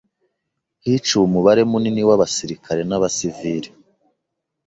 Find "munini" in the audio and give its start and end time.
1.71-2.01